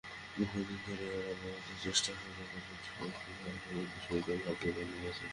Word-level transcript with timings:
বহুদিন 0.37 0.79
ধরিয়া 0.85 1.15
অনবরত 1.23 1.67
চেষ্টা 1.83 2.11
করিয়া 2.11 2.35
রাজবাটীর 2.39 2.81
সমস্ত 2.89 3.25
দাসদাসীর 3.41 4.01
সহিত 4.05 4.27
সে 4.27 4.37
ভাব 4.43 4.55
করিয়া 4.61 4.85
লইয়াছে। 4.91 5.25